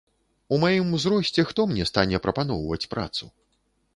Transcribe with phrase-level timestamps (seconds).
[0.55, 3.23] У маім узросце хто мне стане прапаноўваць працу?